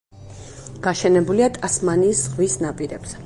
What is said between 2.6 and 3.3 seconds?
ნაპირებზე.